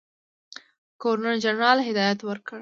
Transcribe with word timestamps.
ګورنرجنرال 1.01 1.79
هدایت 1.87 2.19
ورکړ. 2.27 2.59